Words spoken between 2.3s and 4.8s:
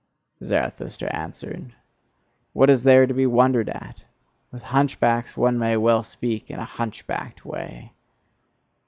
"What is there to be wondered at! With